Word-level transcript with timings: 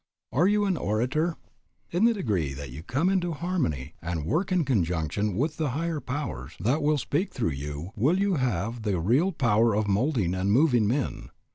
Are 0.31 0.47
you 0.47 0.65
an 0.65 0.77
orator? 0.77 1.35
In 1.91 2.05
the 2.05 2.13
degree 2.15 2.53
that 2.53 2.71
you 2.71 2.81
come 2.81 3.07
into 3.07 3.33
harmony 3.33 3.93
and 4.01 4.25
work 4.25 4.51
in 4.51 4.65
conjunction 4.65 5.35
with 5.35 5.57
the 5.57 5.69
higher 5.77 5.99
powers 5.99 6.53
that 6.59 6.81
will 6.81 6.97
speak 6.97 7.31
through 7.31 7.49
you 7.51 7.91
will 7.95 8.17
you 8.19 8.37
have 8.37 8.81
the 8.81 8.99
real 8.99 9.31
power 9.31 9.75
of 9.75 9.87
moulding 9.87 10.33
and 10.33 10.47
of 10.49 10.53
moving 10.55 10.87
men. 10.87 11.29